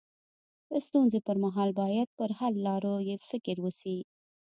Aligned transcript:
د 0.69 0.71
ستونزي 0.85 1.19
پر 1.27 1.37
مهال 1.45 1.69
باید 1.81 2.07
پر 2.17 2.29
حل 2.39 2.53
لارو 2.67 2.95
يې 3.09 3.15
فکر 3.29 3.55
وسي. 3.65 3.97